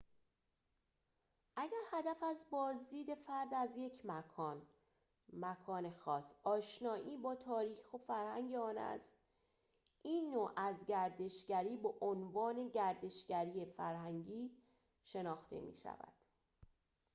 [1.55, 3.93] اگر هدف از بازدید فرد از یک
[5.33, 9.13] مکان خاص آشنایی با تاریخ و فرهنگ آن است
[10.01, 14.51] این نوع از گردشگری به عنوان گردشگری فرهنگی
[15.03, 16.13] شناخته می شود